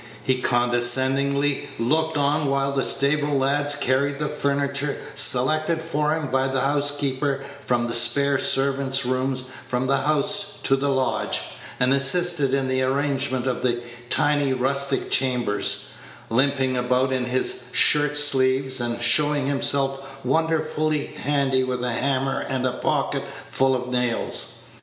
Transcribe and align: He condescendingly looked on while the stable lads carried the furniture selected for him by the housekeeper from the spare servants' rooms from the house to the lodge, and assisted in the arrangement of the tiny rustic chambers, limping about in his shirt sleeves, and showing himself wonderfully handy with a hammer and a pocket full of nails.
He 0.23 0.41
condescendingly 0.41 1.69
looked 1.77 2.17
on 2.17 2.47
while 2.49 2.71
the 2.71 2.83
stable 2.83 3.37
lads 3.37 3.75
carried 3.75 4.17
the 4.17 4.29
furniture 4.29 4.97
selected 5.13 5.79
for 5.79 6.15
him 6.15 6.31
by 6.31 6.47
the 6.47 6.61
housekeeper 6.61 7.41
from 7.63 7.85
the 7.85 7.93
spare 7.93 8.39
servants' 8.39 9.05
rooms 9.05 9.43
from 9.67 9.85
the 9.85 9.97
house 9.97 10.57
to 10.63 10.75
the 10.75 10.89
lodge, 10.89 11.41
and 11.79 11.93
assisted 11.93 12.51
in 12.51 12.67
the 12.67 12.81
arrangement 12.81 13.45
of 13.45 13.61
the 13.61 13.83
tiny 14.09 14.53
rustic 14.53 15.11
chambers, 15.11 15.89
limping 16.31 16.75
about 16.75 17.13
in 17.13 17.25
his 17.25 17.65
shirt 17.73 18.17
sleeves, 18.17 18.81
and 18.81 19.03
showing 19.03 19.45
himself 19.45 20.17
wonderfully 20.25 21.05
handy 21.05 21.63
with 21.63 21.83
a 21.83 21.93
hammer 21.93 22.39
and 22.39 22.65
a 22.65 22.71
pocket 22.73 23.21
full 23.51 23.75
of 23.75 23.89
nails. 23.89 24.63